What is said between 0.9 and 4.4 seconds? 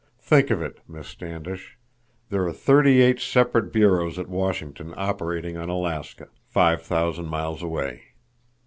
Standish! There are thirty eight separate bureaus at